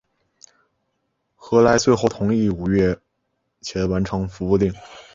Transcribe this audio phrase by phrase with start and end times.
[1.37, 2.99] 何来最后同意五月
[3.61, 4.73] 前完成服务令。